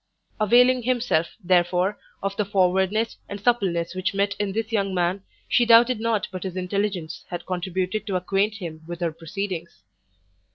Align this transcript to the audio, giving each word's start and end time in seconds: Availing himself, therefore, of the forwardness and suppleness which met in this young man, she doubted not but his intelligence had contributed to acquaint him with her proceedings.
Availing 0.39 0.81
himself, 0.81 1.27
therefore, 1.43 1.99
of 2.23 2.35
the 2.35 2.43
forwardness 2.43 3.17
and 3.29 3.39
suppleness 3.39 3.93
which 3.93 4.15
met 4.15 4.35
in 4.39 4.51
this 4.51 4.71
young 4.71 4.95
man, 4.95 5.21
she 5.47 5.63
doubted 5.63 5.99
not 5.99 6.27
but 6.31 6.41
his 6.41 6.55
intelligence 6.57 7.23
had 7.29 7.45
contributed 7.45 8.07
to 8.07 8.15
acquaint 8.15 8.55
him 8.55 8.81
with 8.87 8.99
her 9.01 9.11
proceedings. 9.11 9.83